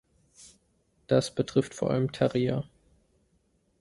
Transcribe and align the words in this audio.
Das 1.05 1.29
betrifft 1.35 1.75
vor 1.75 1.91
allem 1.91 2.11
Terrier. 2.11 2.67